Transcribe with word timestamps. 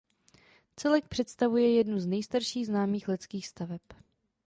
Celek 0.75 1.07
představuje 1.07 1.75
jednu 1.75 1.99
z 1.99 2.05
nejstarších 2.05 2.65
známých 2.67 3.07
lidských 3.07 3.47
staveb. 3.47 3.81